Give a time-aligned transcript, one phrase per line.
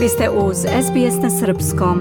[0.00, 1.98] Vi ste uz SBS na Srpskom.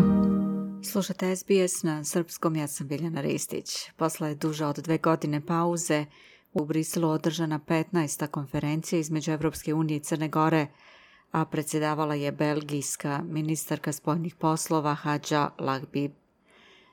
[0.84, 3.91] Slušate SBS na Srpskom, ja sam Biljana Ristić.
[3.98, 6.05] Posle duže od dve godine pauze
[6.54, 8.27] u Briselu održana 15.
[8.27, 10.68] konferencija između Evropske unije i Crne Gore,
[11.32, 16.11] a predsjedavala je belgijska ministarka spojnih poslova Hadža Lagbib.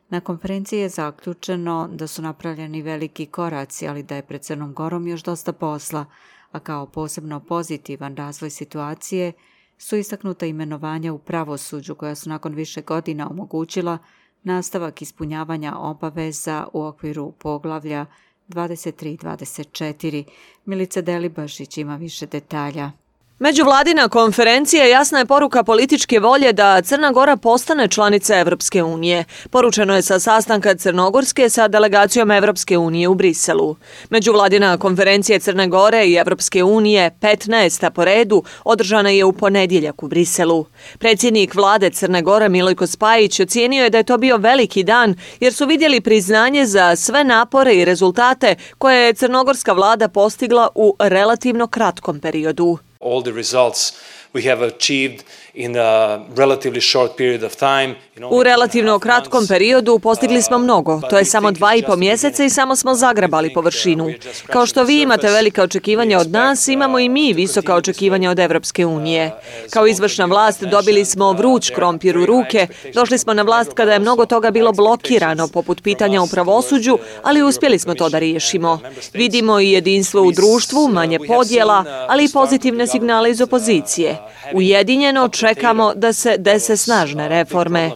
[0.08, 5.06] Na konferenciji je zaključeno da su napravljeni veliki koraci, ali da je pred Crnom Gorom
[5.06, 6.04] još dosta posla,
[6.52, 9.32] a kao posebno pozitivan razvoj situacije
[9.78, 13.98] su istaknuta imenovanja u pravosuđu koja su nakon više godina omogućila
[14.42, 18.06] nastavak ispunjavanja obaveza u okviru poglavlja
[18.48, 20.24] 23-24.
[20.64, 22.92] Milica Delibašić ima više detalja.
[23.38, 29.24] Međuvladina konferencija jasna je poruka političke volje da Crna Gora postane članica Evropske unije.
[29.50, 33.76] Poručeno je sa sastanka Crnogorske sa delegacijom Evropske unije u Briselu.
[34.10, 37.90] Međuvladina konferencija Crne Gore i Evropske unije, 15.
[37.90, 40.64] po redu, održana je u ponedjeljak u Briselu.
[40.98, 45.52] Predsjednik vlade Crne Gore Milojko Spajić ocijenio je da je to bio veliki dan jer
[45.52, 51.66] su vidjeli priznanje za sve napore i rezultate koje je crnogorska vlada postigla u relativno
[51.66, 52.78] kratkom periodu.
[53.06, 53.92] All the results
[54.36, 57.94] we have achieved in a relatively short period of time.
[58.30, 61.00] U relativno kratkom periodu postigli smo mnogo.
[61.10, 64.12] To je samo dva i po mjeseca i samo smo zagrabali površinu.
[64.46, 68.86] Kao što vi imate velika očekivanja od nas, imamo i mi visoka očekivanja od Evropske
[68.86, 69.32] unije.
[69.70, 72.66] Kao izvršna vlast dobili smo vruć krompir u ruke.
[72.94, 77.42] Došli smo na vlast kada je mnogo toga bilo blokirano, poput pitanja u pravosuđu, ali
[77.42, 78.80] uspjeli smo to da riješimo.
[79.12, 84.25] Vidimo i jedinstvo u društvu, manje podjela, ali i pozitivne signale iz opozicije.
[84.54, 87.90] Ujedinjeno čekamo da se dese snažne reforme.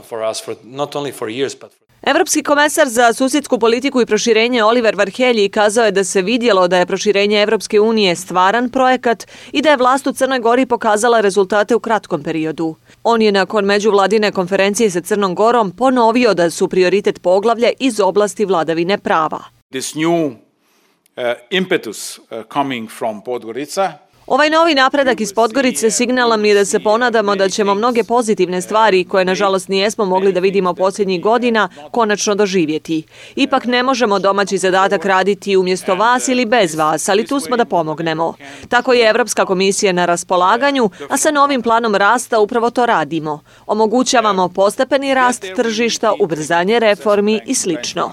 [2.02, 6.78] Evropski komesar za susjedsku politiku i proširenje Oliver Varhelji kazao je da se vidjelo da
[6.78, 11.74] je proširenje Evropske unije stvaran projekat i da je vlast u Crnoj Gori pokazala rezultate
[11.74, 12.74] u kratkom periodu.
[13.04, 18.44] On je nakon međuvladine konferencije sa Crnom Gorom ponovio da su prioritet poglavlja iz oblasti
[18.44, 19.44] vladavine prava.
[19.70, 20.34] This new uh,
[21.50, 23.92] impetus uh, coming from Podgorica
[24.30, 28.62] Ovaj novi napredak iz Podgorice signala mi je da se ponadamo da ćemo mnoge pozitivne
[28.62, 33.02] stvari, koje nažalost nijesmo mogli da vidimo posljednjih godina, konačno doživjeti.
[33.36, 37.64] Ipak ne možemo domaći zadatak raditi umjesto vas ili bez vas, ali tu smo da
[37.64, 38.34] pomognemo.
[38.68, 43.40] Tako je Evropska komisija na raspolaganju, a sa novim planom rasta upravo to radimo.
[43.66, 48.12] Omogućavamo postepeni rast tržišta, ubrzanje reformi i slično.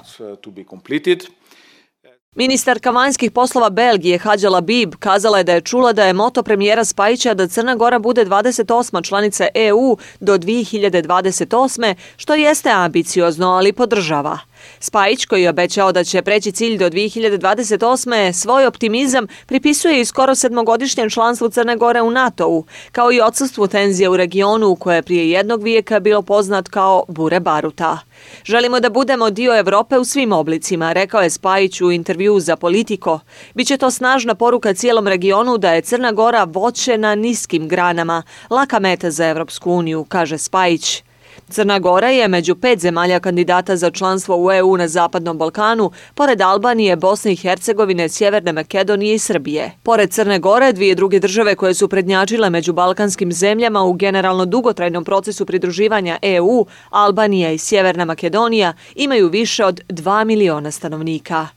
[2.38, 6.86] Ministarka vanjskih poslova Belgije Hadjala Bib kazala je da je čula da je moto premijera
[6.86, 9.08] Spajića da Crna Gora bude 28.
[9.08, 11.96] članica EU do 2028.
[12.18, 14.40] što jeste ambiciozno, ali podržava.
[14.80, 18.34] Spajić, koji je obećao da će preći cilj do 2028.
[18.34, 24.10] svoj optimizam pripisuje i skoro sedmogodišnjem članstvu Crne Gore u NATO-u, kao i odsustvu tenzije
[24.10, 28.00] u regionu koje je prije jednog vijeka bilo poznat kao Bure Baruta.
[28.46, 33.20] Želimo da budemo dio Evrope u svim oblicima, rekao je Spajić u intervju za Politiko.
[33.54, 38.80] Biće to snažna poruka cijelom regionu da je Crna Gora voće na niskim granama, laka
[38.80, 41.07] meta za Evropsku uniju, kaže Spajić.
[41.50, 46.42] Crna Gora je među pet zemalja kandidata za članstvo u EU na Zapadnom Balkanu, pored
[46.42, 49.72] Albanije, Bosne i Hercegovine, Sjeverne Makedonije i Srbije.
[49.84, 55.04] Pored Crne Gore, dvije druge države koje su prednjačile među balkanskim zemljama u generalno dugotrajnom
[55.04, 61.48] procesu pridruživanja EU, Albanija i Sjeverna Makedonija, imaju više od 2 miliona stanovnika.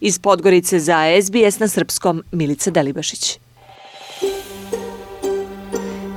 [0.00, 3.38] Iz Podgorice za SBS na srpskom Milica Delibašić.